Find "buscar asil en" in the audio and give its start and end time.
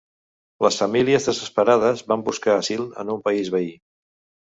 2.33-3.17